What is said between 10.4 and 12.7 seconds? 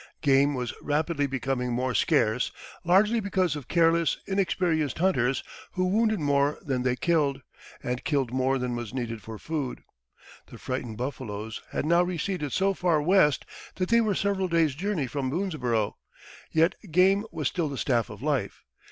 the frightened buffaloes had now receded